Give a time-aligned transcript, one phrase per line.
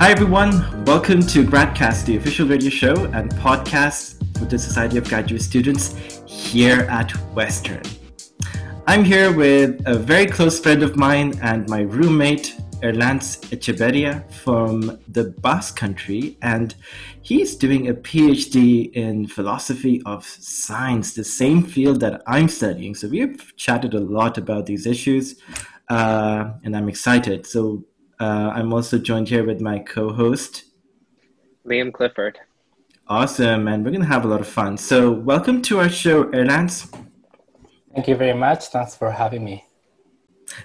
[0.00, 0.84] Hi, everyone.
[0.84, 6.22] Welcome to Gradcast, the official radio show and podcast for the Society of Graduate Students
[6.24, 7.82] here at Western.
[8.86, 15.00] I'm here with a very close friend of mine and my roommate, Erlantz Etxeberria from
[15.08, 16.76] the Basque Country, and
[17.22, 22.94] he's doing a PhD in philosophy of science, the same field that I'm studying.
[22.94, 25.40] So we've chatted a lot about these issues,
[25.88, 27.48] uh, and I'm excited.
[27.48, 27.84] So
[28.20, 30.64] uh, I'm also joined here with my co-host,
[31.66, 32.38] Liam Clifford.
[33.06, 34.76] Awesome, and we're gonna have a lot of fun.
[34.76, 36.92] So welcome to our show, Erlantz.
[37.94, 38.66] Thank you very much.
[38.66, 39.64] Thanks for having me.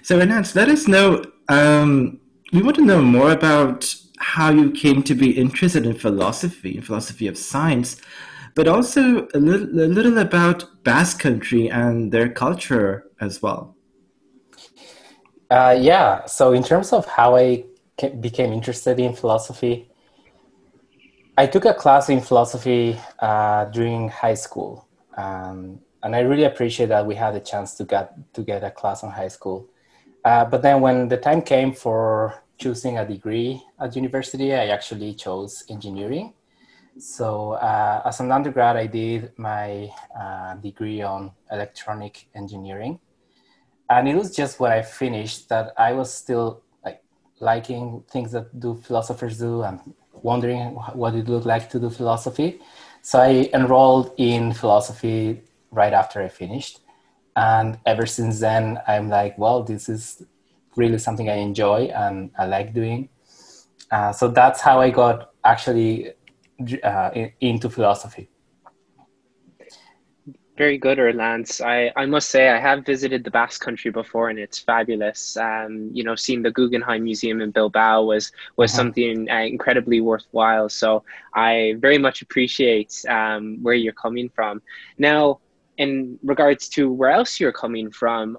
[0.02, 1.24] So, Erlantz, let us know.
[1.48, 2.20] Um,
[2.52, 6.82] we want to know more about how you came to be interested in philosophy, in
[6.82, 8.00] philosophy of science,
[8.54, 13.76] but also a little, a little about Basque Country and their culture as well.
[15.54, 16.26] Uh, yeah.
[16.26, 17.62] So, in terms of how I
[18.18, 19.88] became interested in philosophy,
[21.38, 26.88] I took a class in philosophy uh, during high school, um, and I really appreciate
[26.88, 29.68] that we had a chance to get to get a class in high school.
[30.24, 35.14] Uh, but then, when the time came for choosing a degree at university, I actually
[35.14, 36.34] chose engineering.
[36.98, 39.88] So, uh, as an undergrad, I did my
[40.18, 42.98] uh, degree on electronic engineering
[43.90, 47.02] and it was just when I finished that I was still like
[47.40, 49.80] liking things that do philosophers do and
[50.12, 52.60] wondering what it looked like to do philosophy.
[53.02, 56.80] So I enrolled in philosophy right after I finished.
[57.36, 60.22] And ever since then, I'm like, well, this is
[60.76, 63.08] really something I enjoy and I like doing.
[63.90, 66.12] Uh, so that's how I got actually
[66.82, 68.28] uh, in, into philosophy.
[70.56, 71.60] Very good, Erlantz.
[71.60, 75.36] I, I must say I have visited the Basque Country before, and it's fabulous.
[75.36, 78.76] Um, you know, seeing the Guggenheim Museum in Bilbao was was uh-huh.
[78.76, 80.68] something uh, incredibly worthwhile.
[80.68, 81.02] So
[81.34, 84.62] I very much appreciate um, where you're coming from.
[84.96, 85.40] Now,
[85.76, 88.38] in regards to where else you're coming from,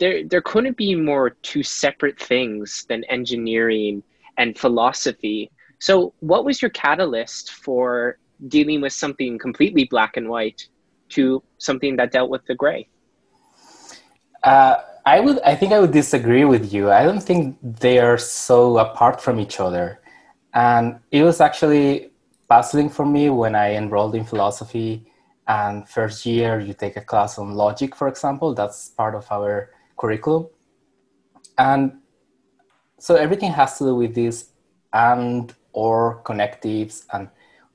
[0.00, 4.02] there there couldn't be more two separate things than engineering
[4.38, 5.52] and philosophy.
[5.78, 10.66] So, what was your catalyst for dealing with something completely black and white?
[11.14, 12.88] To something that dealt with the gray?
[14.42, 14.76] Uh,
[15.06, 15.40] I would.
[15.40, 16.90] I think I would disagree with you.
[16.90, 20.00] I don't think they are so apart from each other,
[20.52, 22.10] and it was actually
[22.48, 25.06] puzzling for me when I enrolled in philosophy.
[25.46, 28.54] And first year, you take a class on logic, for example.
[28.54, 30.48] That's part of our curriculum,
[31.58, 32.00] and
[32.98, 34.50] so everything has to do with this
[34.92, 37.28] and or connectives and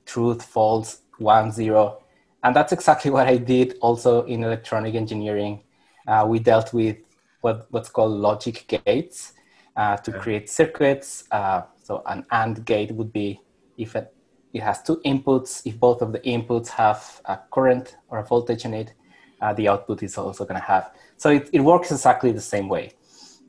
[0.06, 2.02] truth, false, one, zero
[2.42, 5.62] and that's exactly what I did also in electronic engineering.
[6.06, 6.96] Uh, we dealt with
[7.42, 9.34] what, what's called logic gates
[9.76, 11.24] uh, to create circuits.
[11.30, 13.40] Uh, so an AND gate would be
[13.76, 14.14] if it,
[14.52, 18.64] it, has two inputs, if both of the inputs have a current or a voltage
[18.64, 18.94] in it,
[19.40, 20.92] uh, the output is also going to have.
[21.16, 22.92] So it, it works exactly the same way.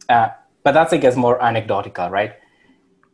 [0.08, 0.30] Uh,
[0.64, 2.34] but that's, I guess, more anecdotal, right?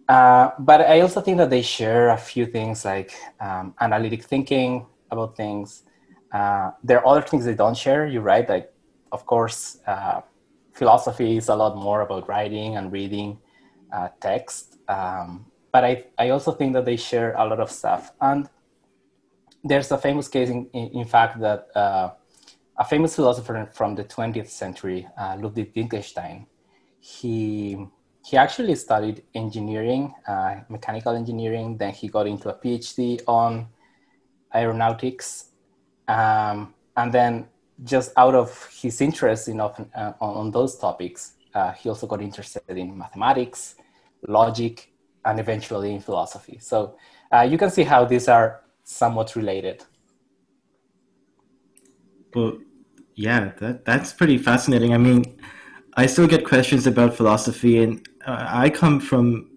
[0.10, 4.86] Uh, but I also think that they share a few things like um, analytic thinking,
[5.12, 5.84] about things.
[6.32, 8.06] Uh, there are other things they don't share.
[8.06, 8.48] You're right.
[8.48, 8.72] Like,
[9.12, 10.22] of course, uh,
[10.74, 13.40] philosophy is a lot more about writing and reading
[13.92, 14.78] uh, text.
[14.88, 18.12] Um, but I, I also think that they share a lot of stuff.
[18.22, 18.50] And
[19.64, 22.12] there's a famous case, in, in, fact, that uh,
[22.78, 26.48] a famous philosopher from the 20th century, uh, Ludwig Wittgenstein,
[27.00, 27.88] he
[28.28, 31.78] he actually studied engineering, uh, mechanical engineering.
[31.78, 33.68] Then he got into a PhD on
[34.54, 35.52] aeronautics,
[36.08, 37.48] um, and then
[37.84, 42.22] just out of his interest in uh, on, on, those topics, uh, he also got
[42.22, 43.76] interested in mathematics,
[44.28, 44.92] logic,
[45.26, 46.58] and eventually in philosophy.
[46.60, 46.96] So
[47.32, 49.84] uh, you can see how these are somewhat related.
[52.34, 52.58] Well,
[53.16, 54.94] yeah, that, that's pretty fascinating.
[54.94, 55.40] I mean,
[55.96, 59.50] I still get questions about philosophy, and uh, I come from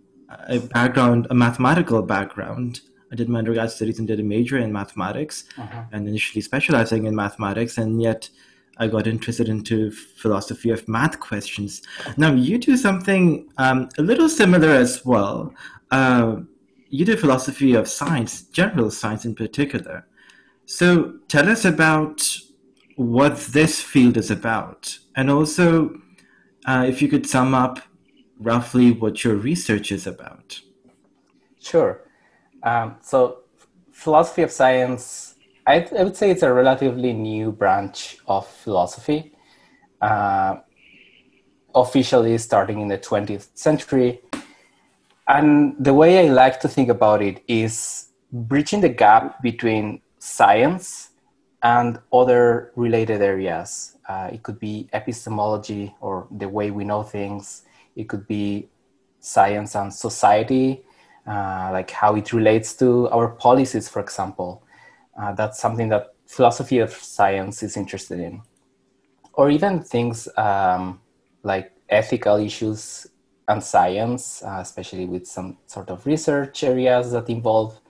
[0.49, 2.81] a background, a mathematical background.
[3.12, 5.85] I did my undergrad studies and did a major in mathematics uh-huh.
[5.93, 7.77] and initially specializing in mathematics.
[7.79, 8.29] And yet
[8.79, 11.83] I got interested into philosophy of math questions.
[12.17, 15.53] Now, you do something um, a little similar as well.
[15.91, 16.37] Uh,
[16.89, 20.07] you do philosophy of science, general science in particular.
[20.67, 22.23] So tell us about
[22.97, 24.99] what this field is about.
[25.17, 26.01] And also,
[26.65, 27.81] uh, if you could sum up
[28.39, 30.61] roughly what your research is about.
[31.61, 32.01] Sure.
[32.62, 33.39] Um, so,
[33.93, 35.35] philosophy of science,
[35.67, 39.35] I, I, would say it's a relatively new branch of philosophy,
[40.01, 40.57] uh,
[41.75, 44.21] officially starting in the 20th century.
[45.29, 51.11] and the way I like to think about it is bridging the gap between science
[51.62, 53.97] and other related areas.
[54.09, 57.62] Uh, it could be epistemology or the way we know things.
[57.97, 58.69] It could be
[59.21, 60.85] science and society,
[61.27, 64.63] uh, like how it relates to our policies, for example.
[65.21, 68.41] Uh, that's something that philosophy of science is interested in.
[69.35, 71.01] Or even things um,
[71.43, 73.07] like ethical issues
[73.49, 77.81] and science, uh, especially with some sort of research areas that involve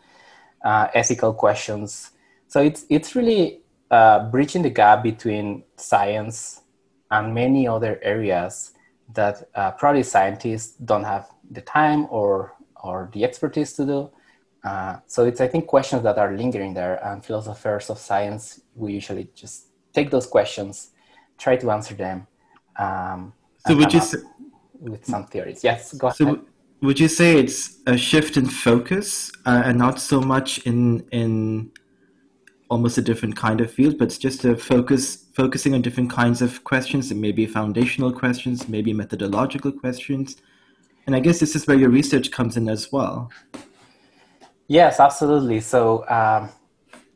[0.65, 2.11] uh, ethical questions.
[2.49, 3.61] So it's it's really
[3.91, 6.62] uh, bridging the gap between science
[7.11, 8.73] and many other areas
[9.15, 14.11] that uh, probably scientists don't have the time or or the expertise to do.
[14.62, 18.93] Uh, so it's I think questions that are lingering there, and philosophers of science we
[18.93, 20.91] usually just take those questions,
[21.38, 22.27] try to answer them.
[22.79, 23.32] Um,
[23.67, 24.19] so would you say,
[24.81, 25.65] with some theories?
[25.65, 26.41] Yes, go so ahead.
[26.82, 31.71] Would you say it's a shift in focus uh, and not so much in in
[32.71, 36.41] almost a different kind of field, but it's just a focus focusing on different kinds
[36.41, 40.37] of questions, It may be foundational questions, maybe methodological questions.
[41.06, 43.31] And I guess this is where your research comes in as well.
[44.69, 45.61] Yes, absolutely.
[45.61, 46.50] So um,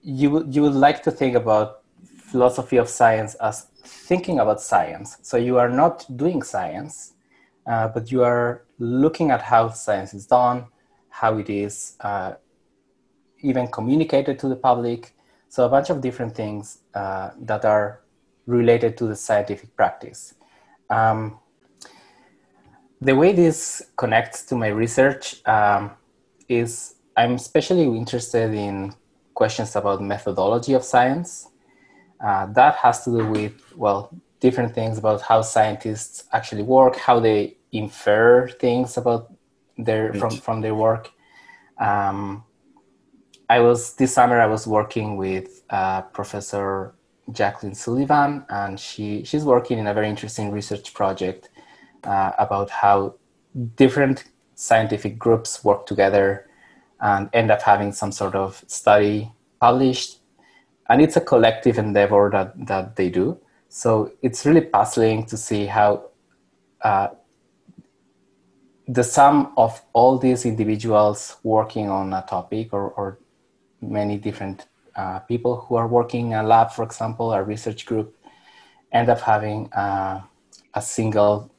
[0.03, 1.83] you you would like to think about
[2.35, 5.19] philosophy of science as thinking about science.
[5.23, 7.13] So you are not doing science,
[7.67, 10.67] uh, but you are looking at how science is done,
[11.11, 12.33] how it is uh,
[13.41, 15.15] even communicated to the public.
[15.49, 18.01] So a bunch of different things uh, that are
[18.47, 20.35] related to the scientific practice.
[20.91, 21.39] Um,
[23.05, 25.91] the way this connects to my research um,
[26.49, 28.95] is I'm especially interested in
[29.35, 31.49] questions about methodology of science.
[32.25, 34.11] Uh, that has to do with, well,
[34.41, 39.33] different things about how scientists actually work, how they infer things about
[39.77, 41.11] their from, from their work.
[41.79, 42.45] Um,
[43.51, 46.95] I was this summer I was working with uh, Professor
[47.33, 51.51] Jacqueline Sullivan, and she she's working in a very interesting research project
[52.07, 53.15] uh, about how
[53.77, 54.25] different
[54.55, 56.49] scientific groups work together
[57.01, 59.31] and end up having some sort of study
[59.61, 60.21] published.
[60.89, 63.39] And it's a collective endeavor that, that they do.
[63.69, 66.11] So it's really puzzling to see how
[66.83, 67.09] uh,
[68.87, 73.19] the sum of all these individuals working on a topic or, or
[73.81, 78.17] many different uh, people who are working in a lab, for example, a research group,
[78.93, 80.21] end up having uh,
[80.75, 81.51] a single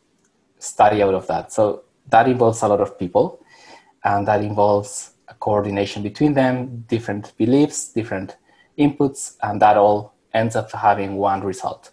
[0.65, 1.51] study out of that.
[1.51, 3.43] So that involves a lot of people,
[4.03, 8.37] and that involves a coordination between them, different beliefs, different
[8.77, 11.91] inputs, and that all ends up having one result.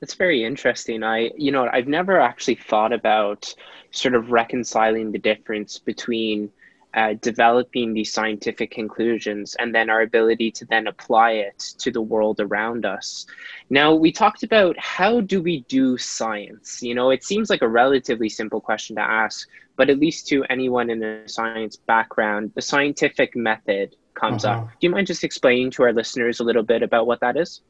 [0.00, 1.02] That's very interesting.
[1.02, 3.54] I, you know, I've never actually thought about
[3.90, 6.50] sort of reconciling the difference between
[6.94, 12.00] uh, developing these scientific conclusions and then our ability to then apply it to the
[12.00, 13.26] world around us.
[13.68, 16.82] Now, we talked about how do we do science?
[16.82, 20.44] You know, it seems like a relatively simple question to ask, but at least to
[20.50, 24.62] anyone in a science background, the scientific method comes uh-huh.
[24.62, 24.68] up.
[24.68, 27.60] Do you mind just explaining to our listeners a little bit about what that is?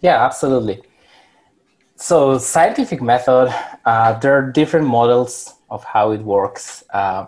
[0.00, 0.82] Yeah, absolutely.
[1.96, 3.52] So, scientific method,
[3.84, 6.84] uh, there are different models of how it works.
[6.90, 7.26] Uh,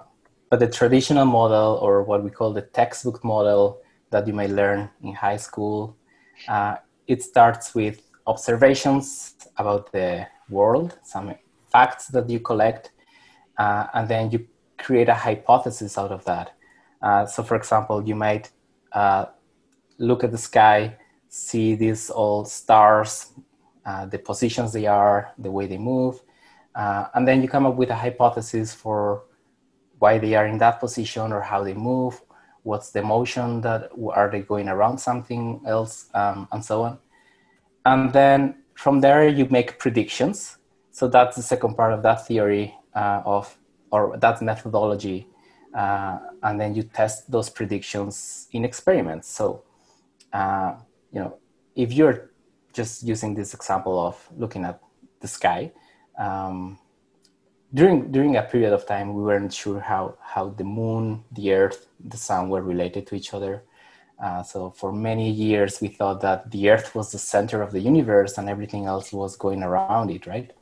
[0.51, 3.81] but the traditional model, or what we call the textbook model
[4.11, 5.97] that you may learn in high school,
[6.49, 6.77] uh,
[7.07, 11.35] it starts with observations about the world, some
[11.71, 12.91] facts that you collect,
[13.59, 14.45] uh, and then you
[14.77, 16.53] create a hypothesis out of that.
[17.01, 18.51] Uh, so, for example, you might
[18.93, 19.27] uh,
[19.99, 20.97] look at the sky,
[21.29, 23.33] see these all stars,
[23.87, 26.21] uh, the positions they are, the way they move,
[26.75, 29.25] uh, and then you come up with a hypothesis for
[30.01, 32.21] why they are in that position or how they move
[32.63, 36.99] what's the motion that are they going around something else um, and so on.
[37.87, 40.59] And then from there you make predictions.
[40.91, 43.57] So that's the second part of that theory uh, of
[43.91, 45.27] or that methodology
[45.75, 49.29] uh, and then you test those predictions in experiments.
[49.29, 49.63] So
[50.33, 50.75] uh,
[51.13, 51.37] you know
[51.75, 52.31] if you're
[52.73, 54.81] just using this example of looking at
[55.21, 55.73] the sky
[56.19, 56.79] um,
[57.73, 61.87] during during a period of time we weren't sure how how the moon the earth
[62.05, 63.63] the sun were related to each other.
[64.23, 67.81] Uh, so for many years we thought that the earth was the center of the
[67.81, 70.53] universe and everything else was going around it right?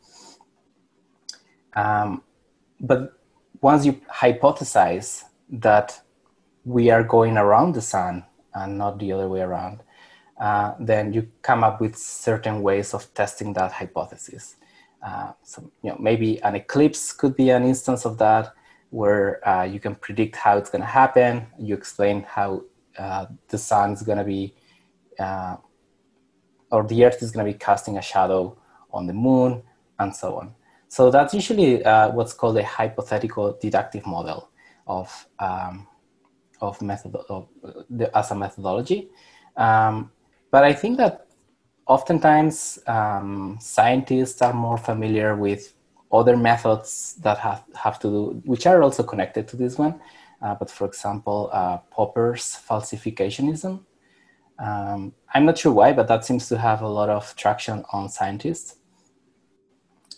[1.75, 2.23] Um,
[2.81, 3.15] but
[3.61, 6.01] once you hypothesize that
[6.65, 8.25] we are going around the sun
[8.55, 9.83] and not the other way around
[10.41, 14.55] uh, then you come up with certain ways of testing that hypothesis
[15.03, 18.53] Uh, so, you know, maybe an eclipse could be an instance of that
[18.91, 21.47] where uh, you can predict how it's going to happen.
[21.59, 22.63] You explain how
[22.99, 24.55] uh, the sun is going to be,
[25.19, 25.57] uh,
[26.71, 28.57] or the earth is going to be casting a shadow
[28.91, 29.63] on the moon,
[29.99, 30.55] and so on.
[30.89, 34.51] So that's usually uh, what's called a hypothetical deductive model
[34.87, 35.87] of um,
[36.61, 37.49] of method of
[37.91, 39.11] the, as a methodology.
[39.57, 40.11] Um,
[40.51, 41.28] but I think that
[41.89, 45.75] oftentimes um, scientists are more familiar with
[46.13, 50.01] other methods that have, have to do, which are also connected to this one.
[50.41, 53.81] Uh, but for example, uh, Popper's falsificationism.
[54.59, 58.09] Um, I'm not sure why, but that seems to have a lot of traction on
[58.09, 58.77] scientists,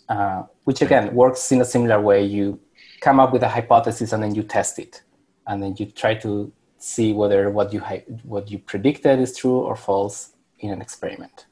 [0.08, 2.24] uh, which again works in a similar way.
[2.24, 2.60] You
[3.00, 5.02] come up with a hypothesis and then you test it,
[5.46, 7.80] and then you try to see whether what you
[8.22, 11.46] what you predicted is true or false in an experiment.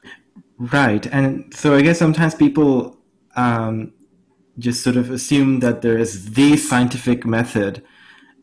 [0.57, 2.97] Right, and so I guess sometimes people
[3.35, 3.93] um,
[4.57, 7.83] just sort of assume that there is the scientific method,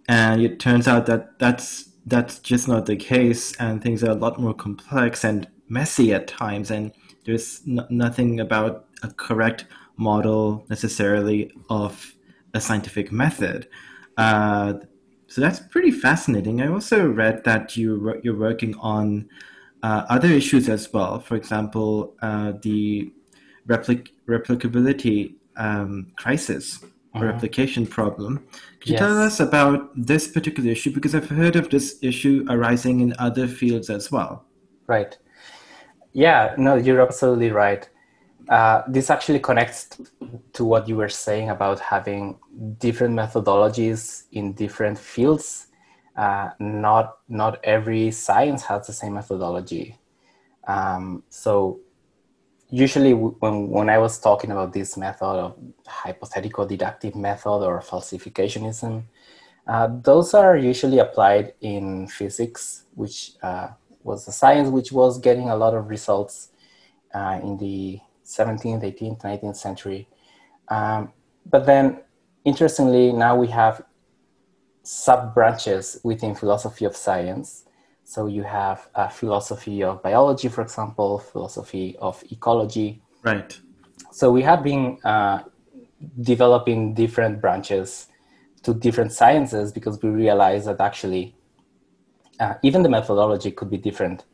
[0.08, 4.14] and it turns out that that's that's just not the case, and things are a
[4.14, 6.92] lot more complex and messy at times, and
[7.24, 12.14] there's nothing about a correct model necessarily of
[12.54, 13.68] a scientific method.
[14.16, 14.74] Uh,
[15.26, 16.62] so that's pretty fascinating.
[16.62, 19.28] I also read that you you're working on
[19.86, 21.20] uh, other issues as well.
[21.20, 23.12] For example, uh, the
[23.68, 27.30] replic- replicability um, crisis or mm-hmm.
[27.30, 28.32] replication problem.
[28.80, 29.00] Could you yes.
[29.00, 30.92] tell us about this particular issue?
[30.92, 34.44] Because I've heard of this issue arising in other fields as well.
[34.88, 35.16] Right.
[36.12, 37.88] Yeah, no, you're absolutely right.
[38.48, 40.00] Uh, this actually connects
[40.52, 42.38] to what you were saying about having
[42.78, 45.65] different methodologies in different fields.
[46.16, 49.98] Uh, not not every science has the same methodology.
[50.66, 51.80] Um, so
[52.70, 55.56] usually when, when I was talking about this method of
[55.86, 59.04] hypothetical deductive method or falsificationism,
[59.66, 63.68] uh, those are usually applied in physics, which uh,
[64.02, 66.48] was a science which was getting a lot of results
[67.14, 70.08] uh, in the 17th, 18th, 19th century.
[70.68, 71.12] Um,
[71.48, 72.00] but then,
[72.44, 73.82] interestingly, now we have
[74.86, 77.66] sub branches within philosophy of science
[78.08, 83.02] so you have a philosophy of biology, for example, philosophy of ecology.
[83.24, 83.58] Right.
[84.12, 85.40] So we have been uh,
[86.20, 88.06] developing different branches
[88.62, 91.34] to different sciences because we realize that actually
[92.38, 94.24] uh, even the methodology could be different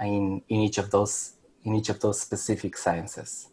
[0.00, 1.32] in, in each of those
[1.64, 3.48] in each of those specific sciences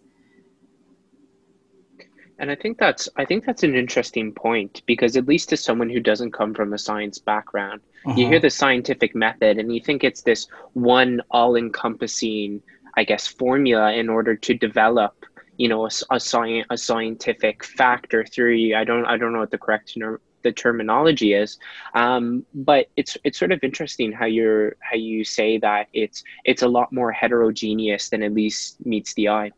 [2.40, 5.90] and i think that's i think that's an interesting point because at least to someone
[5.90, 8.16] who doesn't come from a science background uh-huh.
[8.18, 12.62] you hear the scientific method and you think it's this one all-encompassing
[12.96, 15.26] i guess formula in order to develop
[15.58, 18.76] you know a, a, science a scientific factor theory.
[18.76, 19.98] I don't i don't know what the correct
[20.46, 21.58] the terminology is.
[21.96, 26.62] Um, but it's it's sort of interesting how you're how you say that it's it's
[26.62, 29.52] a lot more heterogeneous than at least meets the eye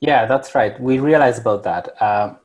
[0.00, 0.78] yeah, that's right.
[0.80, 2.00] We realize about that.
[2.00, 2.38] Um,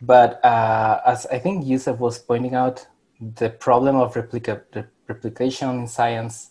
[0.00, 2.86] but uh, as I think Yusuf was pointing out,
[3.20, 6.50] the problem of replica- replication in science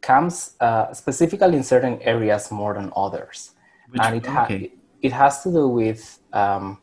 [0.00, 3.52] comes uh, specifically in certain areas more than others.
[3.88, 4.72] Which, and it, ha- okay.
[5.02, 6.80] it has to do with um,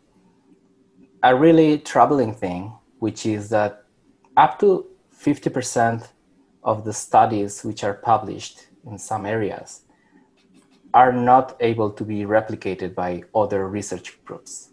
[1.23, 3.85] a really troubling thing, which is that
[4.37, 6.07] up to 50%
[6.63, 9.81] of the studies which are published in some areas
[10.93, 14.69] are not able to be replicated by other research groups.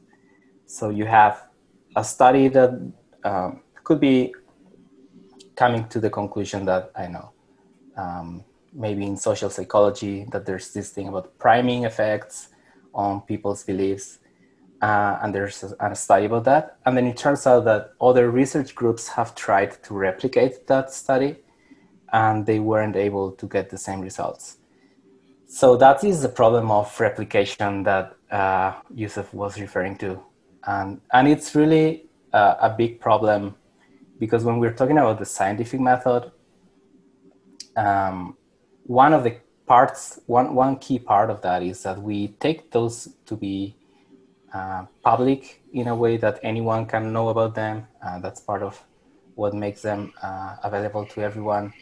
[0.67, 1.49] So you have
[1.97, 2.71] a study that
[3.25, 4.35] um, could be
[5.57, 7.33] coming to the conclusion that I know,
[7.97, 12.49] um, maybe in social psychology, that there's this thing about priming effects
[12.95, 14.19] on people's beliefs.
[14.81, 16.79] Uh, and there's a, a, study about that.
[16.87, 21.39] And then it turns out that other research groups have tried to replicate that study
[22.13, 24.59] and they weren't able to get the same results.
[25.51, 30.21] So that is the problem of replication that uh, Yusuf was referring to.
[30.67, 33.55] And, and it's really uh, a big problem
[34.19, 36.31] because when we're talking about the scientific method,
[37.77, 38.37] um,
[38.85, 43.09] one of the parts, one, one key part of that is that we take those
[43.25, 43.75] to be
[44.53, 47.87] uh, public in a way that anyone can know about them.
[48.05, 48.85] Uh, that's part of
[49.35, 51.73] what makes them uh, available to everyone.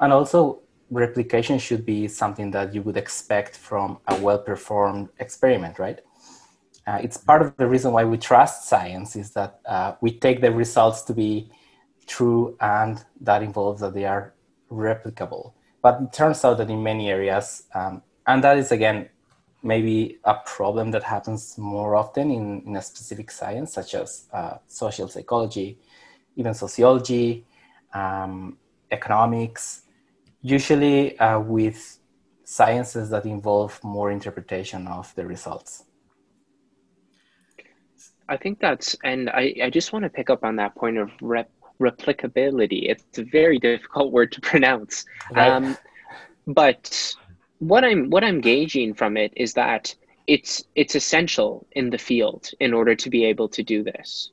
[0.00, 6.00] And also, replication should be something that you would expect from a well-performed experiment, right?
[6.86, 10.40] Uh, it's part of the reason why we trust science is that uh, we take
[10.40, 11.50] the results to be
[12.06, 14.34] true and that involves that they are
[14.70, 15.52] replicable.
[15.82, 19.08] But it turns out that in many areas, um, and that is again
[19.62, 24.58] maybe a problem that happens more often in, in a specific science, such as uh,
[24.68, 25.78] social psychology,
[26.36, 27.44] even sociology,
[27.92, 28.56] um,
[28.92, 29.82] economics,
[30.42, 31.98] usually uh, with
[32.44, 35.84] sciences that involve more interpretation of the results.
[38.28, 41.10] I think that's, and I, I just want to pick up on that point of
[41.20, 41.50] rep,
[41.80, 42.88] replicability.
[42.88, 45.04] It's a very difficult word to pronounce.
[45.30, 45.48] Right.
[45.48, 45.76] Um,
[46.46, 47.14] but
[47.58, 49.94] what I'm what I'm gauging from it is that
[50.26, 54.30] it's it's essential in the field in order to be able to do this.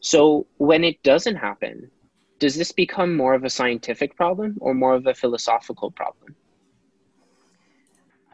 [0.00, 1.90] So when it doesn't happen,
[2.38, 6.36] does this become more of a scientific problem or more of a philosophical problem?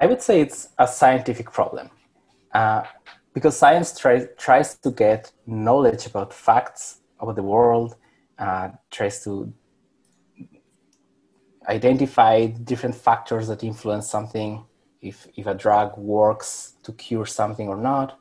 [0.00, 1.90] I would say it's a scientific problem.
[2.52, 2.82] Uh,
[3.32, 7.96] because science tries tries to get knowledge about facts about the world,
[8.38, 9.52] uh, tries to
[11.68, 14.64] identify different factors that influence something,
[15.00, 18.18] if if a drug works to cure something or not.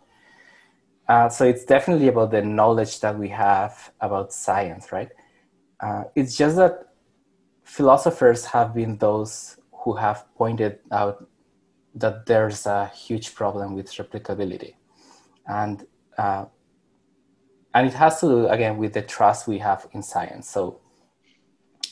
[1.07, 5.09] Uh, so it's definitely about the knowledge that we have about science, right?
[5.83, 6.87] Uh, it's just that
[7.63, 11.27] philosophers have been those who have pointed out
[11.95, 14.75] that there's a huge problem with replicability
[15.47, 15.85] and
[16.17, 16.45] uh,
[17.73, 20.47] and it has to do again with the trust we have in science.
[20.49, 20.79] So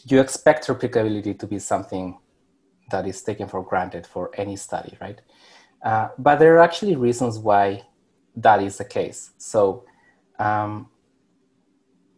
[0.05, 2.19] you expect replicability to be something
[2.91, 5.19] that is taken for granted for any study, right?
[5.83, 7.83] Uh, but there are actually reasons why
[8.35, 9.31] that is the case.
[9.37, 9.85] So
[10.37, 10.90] um,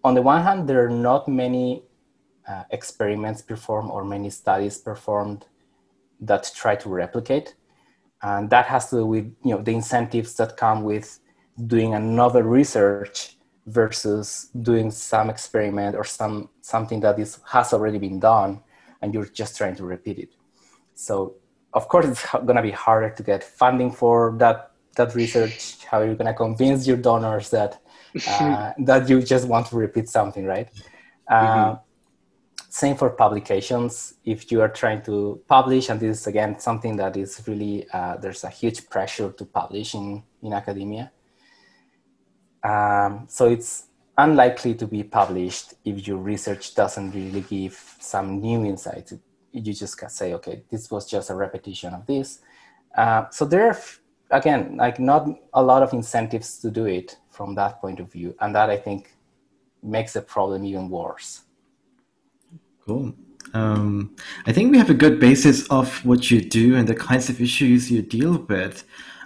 [0.03, 1.83] on the one hand, there are not many
[2.47, 5.45] uh, experiments performed or many studies performed
[6.19, 7.55] that try to replicate.
[8.21, 11.19] And that has to do with you know the incentives that come with
[11.67, 18.19] doing another research versus doing some experiment or some something that is has already been
[18.19, 18.61] done
[19.01, 20.29] and you're just trying to repeat it.
[20.95, 21.35] So
[21.73, 25.83] of course it's going to be harder to get funding for that that research.
[25.85, 27.81] How are you're going to convince your donors that
[28.27, 31.71] uh, that you just want to repeat something right mm-hmm.
[31.71, 31.75] uh,
[32.69, 37.15] same for publications if you are trying to publish and this is again something that
[37.17, 41.11] is really uh, there's a huge pressure to publish in in academia
[42.63, 48.65] um, so it's unlikely to be published if your research doesn't really give some new
[48.65, 49.13] insights.
[49.51, 52.39] You just can say, okay, this was just a repetition of this.
[52.95, 53.77] Uh, so there are,
[54.33, 58.35] again, like not a lot of incentives to do it from that point of view.
[58.41, 59.15] And that I think
[59.81, 61.43] makes the problem even worse.
[62.85, 63.13] Cool.
[63.53, 64.15] Um,
[64.45, 67.39] I think we have a good basis of what you do and the kinds of
[67.39, 68.83] issues you deal with.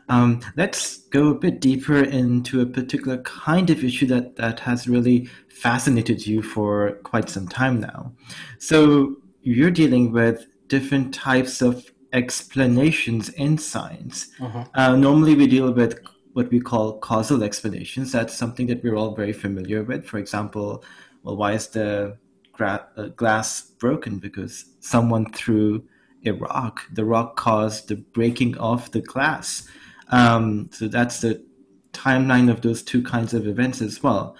[0.09, 4.87] Um, let's go a bit deeper into a particular kind of issue that, that has
[4.87, 8.13] really fascinated you for quite some time now.
[8.57, 14.29] So you're dealing with different types of explanations in science.
[14.39, 14.65] Uh-huh.
[14.73, 15.99] Uh, normally, we deal with
[16.33, 18.11] what we call causal explanations.
[18.11, 20.05] That's something that we're all very familiar with.
[20.05, 20.83] For example,
[21.23, 22.17] well, why is the
[22.53, 24.19] gra- uh, glass broken?
[24.19, 25.83] Because someone threw
[26.25, 26.81] a rock.
[26.91, 29.67] The rock caused the breaking of the glass.
[30.09, 31.43] Um, so that's the
[31.91, 34.35] timeline of those two kinds of events as well.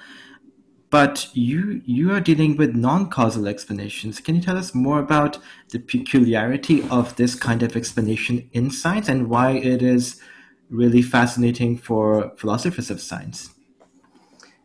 [0.89, 4.21] But you you are dealing with non-causal explanations.
[4.21, 5.38] Can you tell us more about
[5.69, 10.21] the peculiarity of this kind of explanation in science and why it is
[10.69, 13.50] really fascinating for philosophers of science?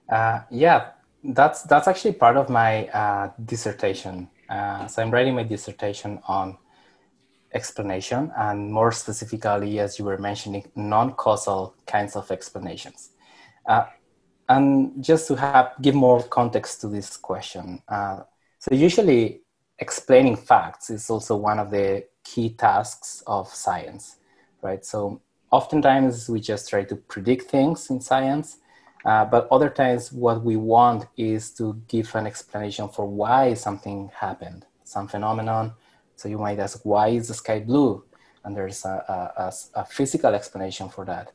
[0.09, 0.91] Uh, yeah,
[1.25, 4.29] that's that's actually part of my uh, dissertation.
[4.49, 6.59] Uh, so I'm writing my dissertation on
[7.55, 13.11] explanation and more specifically, as you were mentioning, non-causal kinds of explanations.
[14.53, 18.19] And just to have give more context to this question, uh,
[18.59, 19.41] so usually
[19.79, 24.05] explaining facts is also one of the key tasks of science,
[24.67, 24.85] right?
[24.85, 28.59] So oftentimes we just try to predict things in science,
[29.05, 34.11] uh, but other times what we want is to give an explanation for why something
[34.15, 35.73] happened, some phenomenon,
[36.17, 38.05] so you might ask, why is the sky blue?
[38.45, 41.33] And there's a, a, a physical explanation for that.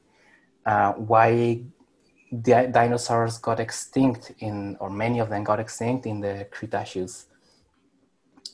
[0.66, 1.64] Uh, why
[2.32, 7.28] the dinosaurs got extinct in, or many of them got extinct in the Cretaceous.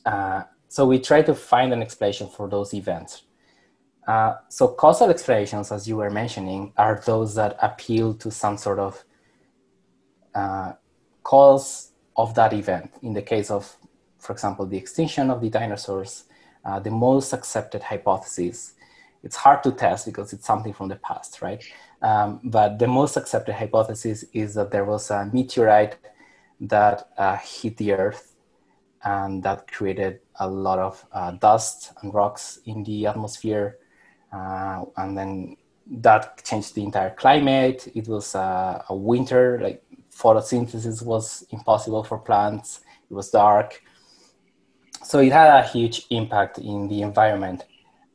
[0.06, 3.22] Uh, so we try to find an explanation for those events.
[4.06, 8.78] Uh, so causal explanations, as you were mentioning, are those that appeal to some sort
[8.78, 9.04] of
[10.34, 10.72] uh,
[11.22, 12.92] cause of that event.
[13.02, 13.76] In the case of
[14.24, 16.24] for example, the extinction of the dinosaurs,
[16.64, 18.72] uh, the most accepted hypothesis.
[19.22, 21.62] It's hard to test because it's something from the past, right?
[22.04, 25.96] Um, but the most accepted hypothesis is that there was a meteorite
[26.60, 28.34] that uh, hit the Earth
[29.02, 33.78] and that created a lot of uh, dust and rocks in the atmosphere.
[34.30, 37.90] Uh, and then that changed the entire climate.
[37.94, 39.82] It was uh, a winter, like
[40.14, 42.80] photosynthesis was impossible for plants.
[43.10, 43.82] It was dark.
[45.02, 47.64] So it had a huge impact in the environment.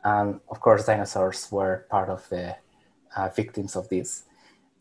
[0.03, 2.55] And of course, dinosaurs were part of the
[3.35, 4.23] victims of this.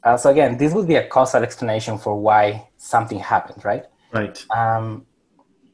[0.04, 3.84] Uh, so again, this would be a causal explanation for why something happened, right?
[4.12, 4.44] Right.
[4.50, 5.06] Um,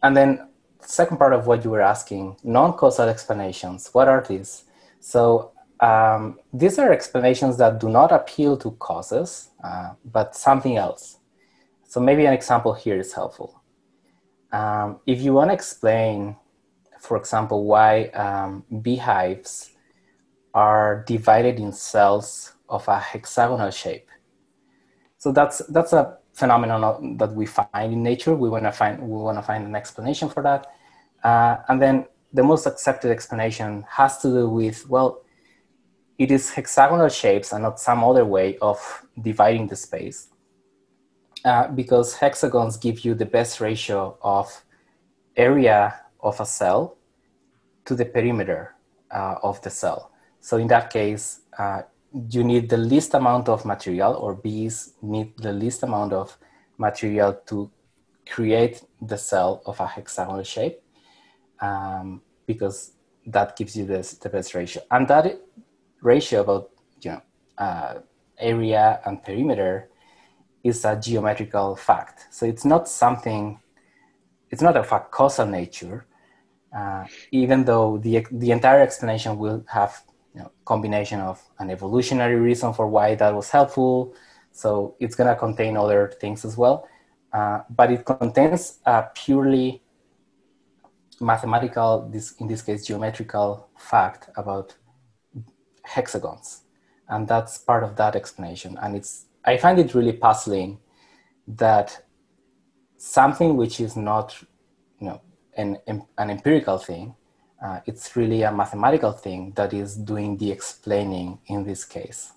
[0.03, 0.49] and then
[0.81, 3.90] second part of what you were asking, non-causal explanations.
[3.93, 4.64] What are these?
[5.01, 11.19] So um, these are explanations that do not appeal to causes, uh, but something else.
[11.87, 13.62] So maybe an example here is helpful.
[14.53, 16.37] Um, if you want to explain,
[17.01, 19.74] for example, why um, beehives
[20.55, 24.09] are divided in cells of a hexagonal shape.
[25.19, 28.35] So that's that's a phenomenon that we find in nature.
[28.35, 30.67] We want to find we want to find an explanation for that,
[31.25, 35.23] uh, and then the most accepted explanation has to do with well,
[36.19, 40.29] it is hexagonal shapes and not some other way of dividing the space,
[41.45, 44.64] uh, because hexagons give you the best ratio of
[45.37, 46.97] area of a cell
[47.85, 48.75] to the perimeter
[49.11, 50.11] uh, of the cell.
[50.44, 51.85] So in that case, uh,
[52.28, 56.37] you need the least amount of material, or bees need the least amount of
[56.76, 57.70] material to
[58.28, 60.83] create the cell of a hexagonal shape,
[61.62, 62.92] um, because
[63.24, 64.83] that gives you this, the best ratio.
[64.90, 65.40] And that
[66.02, 66.68] ratio about
[67.00, 67.22] you know
[67.57, 67.94] uh,
[68.38, 69.88] area and perimeter
[70.62, 72.26] is a geometrical fact.
[72.30, 73.61] So it's not something.
[74.50, 76.04] It's not of a causal nature,
[76.76, 80.04] uh, even though the the entire explanation will have
[80.40, 84.14] know, combination of an evolutionary reason for why that was helpful.
[84.53, 86.88] So it's going to contain other things as well.
[87.33, 89.83] Uh, but it contains a purely
[91.20, 94.75] mathematical, this, in this case, geometrical fact about
[95.85, 96.62] hexagons.
[97.09, 98.79] And that's part of that explanation.
[98.81, 100.79] And it's, I find it really puzzling
[101.47, 102.05] that
[102.97, 104.37] something which is not,
[105.01, 105.20] you know,
[105.57, 107.14] an, an empirical thing
[107.64, 112.33] uh, it's really a mathematical thing that is doing the explaining in this case.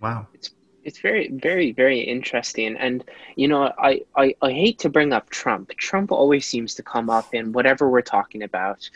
[0.00, 0.28] Wow.
[0.34, 0.50] It's
[0.82, 3.04] it's very very very interesting and
[3.36, 7.10] you know I, I i hate to bring up trump trump always seems to come
[7.10, 8.88] up in whatever we're talking about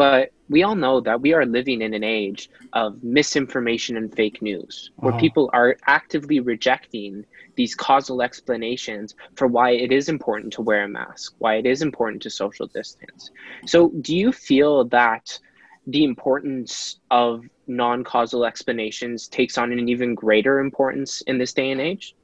[0.00, 4.40] but we all know that we are living in an age of misinformation and fake
[4.40, 5.20] news where uh-huh.
[5.20, 7.22] people are actively rejecting
[7.56, 11.82] these causal explanations for why it is important to wear a mask, why it is
[11.82, 13.30] important to social distance.
[13.66, 15.38] So, do you feel that
[15.86, 21.72] the importance of non causal explanations takes on an even greater importance in this day
[21.72, 22.14] and age?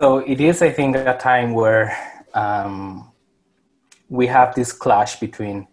[0.00, 1.90] So, it is, I think, a time where
[2.34, 3.10] um,
[4.08, 5.66] we have this clash between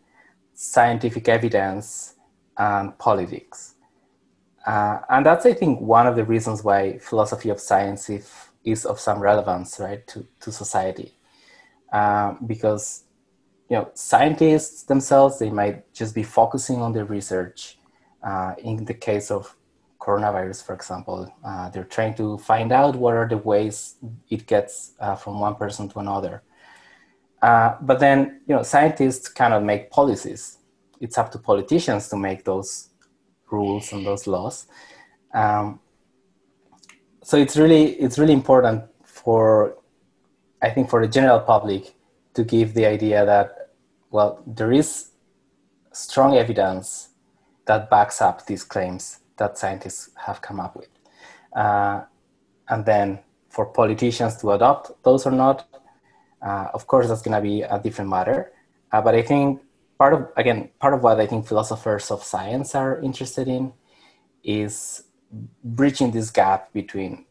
[0.55, 2.15] scientific evidence
[2.57, 3.75] and politics.
[4.65, 8.85] Uh, and that's, I think, one of the reasons why philosophy of science if, is
[8.85, 11.13] of some relevance, right, to, to society.
[11.93, 13.03] Uh, because,
[13.69, 17.77] you know, scientists themselves, they might just be focusing on their research.
[18.23, 19.55] Uh, in the case of
[19.99, 23.95] coronavirus, for example, uh, they're trying to find out what are the ways
[24.29, 26.41] it gets uh, from one person to another.
[27.41, 30.57] Uh, but then, you know, scientists cannot make policies.
[30.99, 32.89] It's up to politicians to make those
[33.51, 34.67] rules and those laws.
[35.33, 35.79] Um,
[37.23, 39.77] so it's really it's really important for,
[40.61, 41.95] I think, for the general public
[42.35, 43.71] to give the idea that,
[44.11, 45.11] well, there is
[45.91, 47.09] strong evidence
[47.65, 50.89] that backs up these claims that scientists have come up with,
[51.55, 52.01] uh,
[52.69, 53.19] and then
[53.49, 55.67] for politicians to adopt those or not
[56.45, 58.51] uh, of course, that's going to be a different matter.
[58.91, 59.61] Uh, but I think
[59.97, 63.73] part of, again, part of what I think philosophers of science are interested in
[64.43, 65.03] is
[65.63, 67.25] bridging this gap between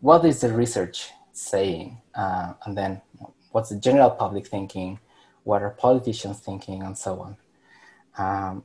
[0.00, 3.00] what is the research saying uh, and then
[3.52, 4.98] what's the general public thinking,
[5.44, 7.36] what are politicians thinking, and so on.
[8.18, 8.64] Um,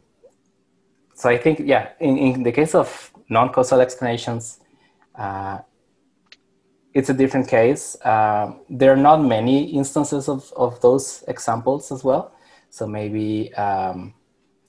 [1.14, 4.60] so I think, yeah, in, in the case of non-causal explanations,
[5.16, 5.60] uh,
[6.94, 7.96] it's a different case.
[8.02, 12.34] Uh, there are not many instances of, of those examples as well.
[12.70, 14.14] So maybe um,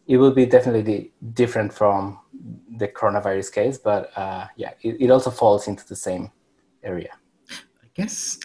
[0.06, 2.18] it will be definitely different from
[2.76, 6.30] the coronavirus case, but uh, yeah, it, it, also falls into the same
[6.82, 7.12] area.
[7.50, 8.38] I guess,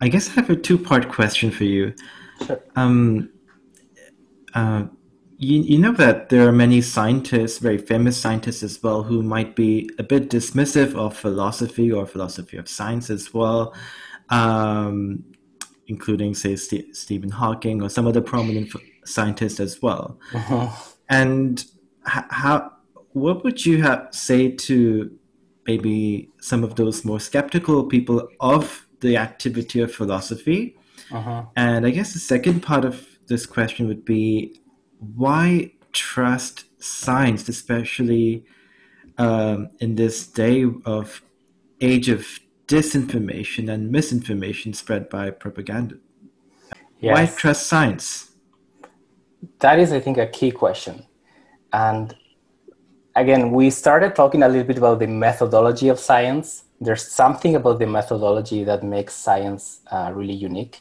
[0.00, 1.94] I guess I have a two-part question for you.
[2.46, 2.60] Sure.
[2.76, 3.30] Um,
[4.54, 4.84] uh,
[5.44, 9.54] you, you know that there are many scientists, very famous scientists as well, who might
[9.54, 13.74] be a bit dismissive of philosophy or philosophy of science as well,
[14.30, 15.24] um,
[15.86, 18.72] including, say, St- Stephen Hawking or some other prominent
[19.04, 20.18] scientists as well.
[20.32, 20.70] Uh-huh.
[21.08, 21.64] And
[22.04, 22.72] how,
[23.12, 25.10] what would you have say to
[25.66, 30.76] maybe some of those more skeptical people of the activity of philosophy?
[31.12, 31.44] Uh-huh.
[31.56, 34.60] And I guess the second part of this question would be
[34.98, 38.44] why trust science, especially
[39.18, 41.22] um, in this day of
[41.80, 42.26] age of
[42.66, 45.96] disinformation and misinformation spread by propaganda?
[47.00, 47.14] Yes.
[47.14, 48.30] Why trust science?
[49.60, 51.06] That is, I think, a key question.
[51.72, 52.16] And
[53.14, 56.64] again, we started talking a little bit about the methodology of science.
[56.80, 60.80] There's something about the methodology that makes science uh, really unique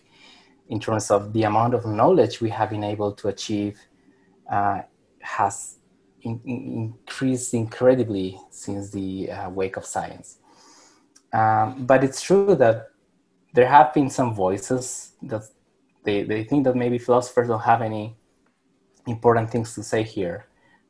[0.70, 3.80] in terms of the amount of knowledge we have been able to achieve
[4.54, 4.82] uh,
[5.20, 5.56] has
[6.22, 6.60] in, in,
[7.08, 10.38] increased incredibly since the uh, wake of science.
[11.34, 12.90] Um, but it's true that
[13.56, 15.44] there have been some voices that
[16.04, 18.16] they, they think that maybe philosophers don't have any
[19.08, 20.46] important things to say here.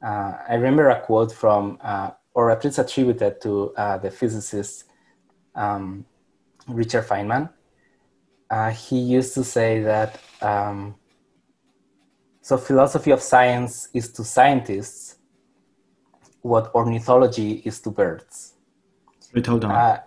[0.05, 4.85] Uh, I remember a quote from, uh, or at least attributed to uh, the physicist
[5.55, 6.05] um,
[6.67, 7.49] Richard Feynman.
[8.49, 10.95] Uh, he used to say that um,
[12.43, 15.15] so philosophy of science is to scientists
[16.41, 18.55] what ornithology is to birds.
[19.33, 19.71] Wait, hold on.
[19.71, 19.99] Uh,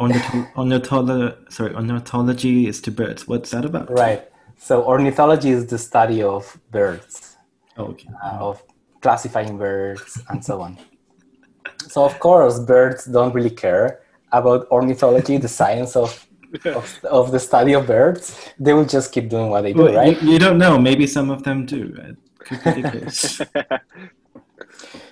[0.00, 3.28] Ornitholo- sorry, ornithology is to birds.
[3.28, 3.88] What's that about?
[3.88, 4.28] Right.
[4.58, 7.36] So ornithology is the study of birds,
[7.76, 8.08] oh, okay.
[8.24, 8.62] uh, of
[9.00, 10.76] classifying birds and so on.
[11.86, 14.00] so of course, birds don't really care
[14.32, 16.26] about ornithology, the science of,
[16.64, 18.52] of, of the study of birds.
[18.58, 20.20] They will just keep doing what they do, well, right?
[20.22, 20.78] You, you, don't know.
[20.78, 21.94] Maybe some of them do.
[21.96, 23.80] It could be the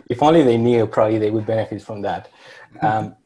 [0.08, 2.30] if only they knew, probably they would benefit from that.
[2.80, 3.16] Um,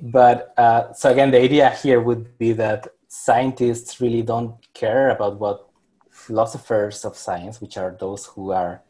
[0.00, 5.38] but uh, so again, the idea here would be that scientists really don't care about
[5.38, 5.68] what
[6.10, 8.82] philosophers of science, which are those who are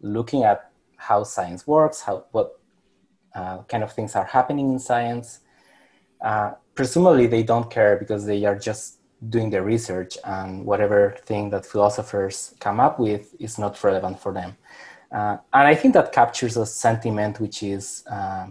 [0.00, 2.60] looking at how science works, how what
[3.34, 5.40] uh, kind of things are happening in science.
[6.20, 11.50] Uh, presumably, they don't care because they are just doing the research, and whatever thing
[11.50, 14.56] that philosophers come up with is not relevant for them.
[15.10, 18.46] Uh, and I think that captures a sentiment which is uh,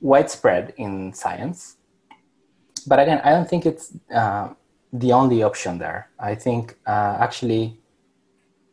[0.00, 1.76] widespread in science.
[2.86, 4.50] But again, I don't think it's uh,
[4.92, 6.10] the only option there.
[6.18, 7.78] I think uh, actually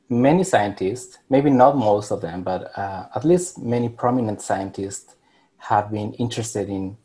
[0.07, 5.15] many scientists, maybe not most of them, but uh, at least many prominent scientists
[5.57, 6.95] have been interested in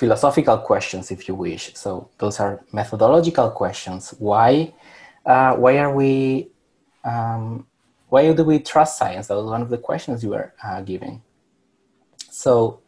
[0.00, 1.74] philosophical questions, if you wish.
[1.74, 4.14] So those are methodological questions.
[4.18, 4.74] Why,
[5.24, 6.50] uh, why are we,
[7.04, 7.66] um,
[8.08, 9.28] why do we trust science?
[9.28, 11.22] That was one of the questions you were uh, giving.
[12.30, 12.82] So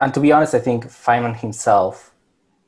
[0.00, 2.14] and to be honest, I think Feynman himself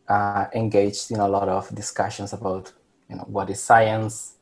[0.09, 2.73] uh, engaged in a lot of discussions about,
[3.09, 4.35] you know, what is science,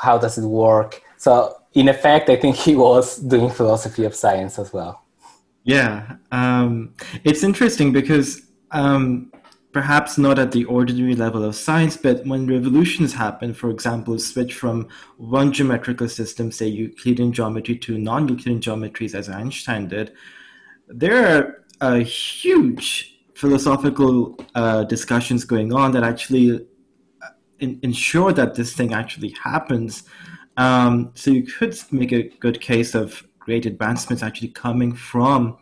[0.00, 1.02] how does it work.
[1.16, 5.03] So, in effect, I think he was doing philosophy of science as well.
[5.64, 9.32] Yeah, um, it's interesting because um,
[9.72, 14.54] perhaps not at the ordinary level of science, but when revolutions happen, for example, switch
[14.54, 20.12] from one geometrical system, say Euclidean geometry, to non-Euclidean geometries, as Einstein did,
[20.86, 26.66] there are huge philosophical uh, discussions going on that actually
[27.22, 30.04] uh, in, ensure that this thing actually happens.
[30.56, 35.58] Um, so you could make a good case of great advancements actually coming from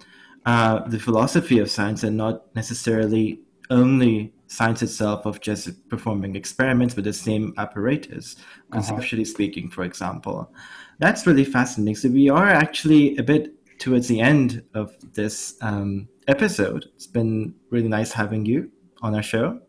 [0.46, 3.40] uh, the philosophy of science and not necessarily
[3.70, 8.72] only science itself of just performing experiments with the same apparatus, uh-huh.
[8.72, 10.52] conceptually speaking, for example.
[10.98, 11.96] That's really fascinating.
[11.96, 16.86] So we are actually a bit towards the end of this um, episode.
[16.94, 19.60] It's been really nice having you on our show.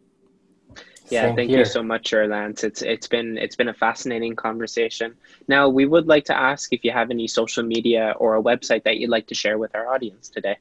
[1.13, 1.59] Yeah, Same thank here.
[1.59, 2.63] you so much, Erlantz.
[2.63, 5.09] It's it's been it's been a fascinating conversation.
[5.47, 8.83] Now, we would like to ask if you have any social media or a website
[8.85, 10.57] that you'd like to share with our audience today.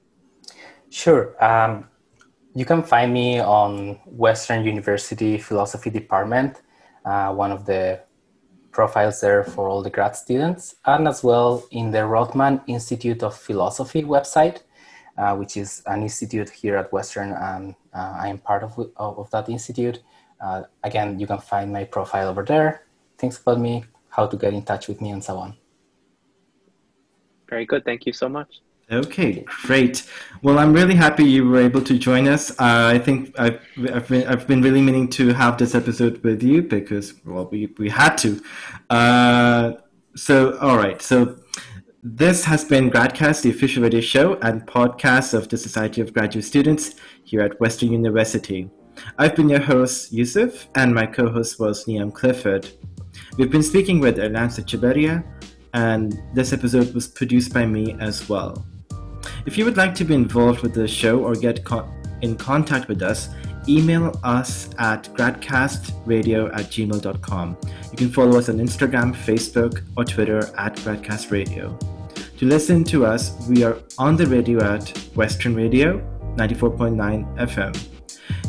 [0.90, 1.24] Sure.
[1.42, 1.88] Um,
[2.54, 6.60] you can find me on Western University Philosophy Department,
[7.06, 8.00] uh, one of the
[8.72, 13.34] profiles there for all the grad students, and as well in the Rotman Institute of
[13.34, 14.58] Philosophy website,
[15.16, 19.30] uh, which is an institute here at Western, and uh, I am part of, of
[19.30, 20.00] that institute.
[20.42, 22.82] Uh, again, you can find my profile over there,
[23.16, 25.56] things about me, how to get in touch with me, and so on.
[27.48, 27.84] Very good.
[27.84, 28.60] Thank you so much.
[28.90, 30.06] Okay, great.
[30.42, 32.50] Well, I'm really happy you were able to join us.
[32.52, 33.60] Uh, I think I've,
[33.92, 37.72] I've, been, I've been really meaning to have this episode with you because, well, we,
[37.78, 38.42] we had to.
[38.90, 39.72] Uh,
[40.14, 41.00] so, all right.
[41.00, 41.38] So,
[42.02, 46.44] this has been Gradcast, the official radio show and podcast of the Society of Graduate
[46.44, 48.68] Students here at Western University.
[49.18, 52.68] I've been your host, Yusuf, and my co host was Liam Clifford.
[53.36, 55.24] We've been speaking with Erlantz Etxeberria,
[55.74, 58.64] and this episode was produced by me as well.
[59.46, 61.88] If you would like to be involved with the show or get co-
[62.22, 63.28] in contact with us,
[63.68, 67.56] email us at gradcastradio at gmail.com.
[67.90, 71.78] You can follow us on Instagram, Facebook, or Twitter at gradcastradio.
[72.38, 75.98] To listen to us, we are on the radio at Western Radio
[76.36, 77.91] 94.9 FM.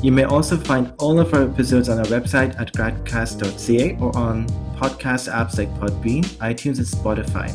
[0.03, 4.47] You may also find all of our episodes on our website at gradcast.ca or on
[4.75, 7.49] podcast apps like Podbean, iTunes, and Spotify.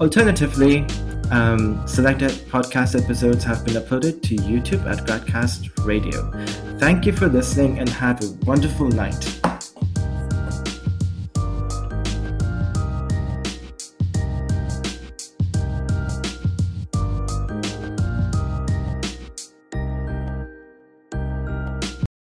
[0.00, 0.86] Alternatively,
[1.32, 6.30] um, selected podcast episodes have been uploaded to YouTube at Gradcast Radio.
[6.78, 9.40] Thank you for listening and have a wonderful night.